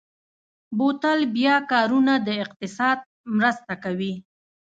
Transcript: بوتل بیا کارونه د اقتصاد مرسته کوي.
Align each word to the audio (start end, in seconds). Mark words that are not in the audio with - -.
بوتل 0.77 1.19
بیا 1.35 1.55
کارونه 1.71 2.13
د 2.27 2.29
اقتصاد 2.43 2.97
مرسته 3.37 3.73
کوي. 3.83 4.13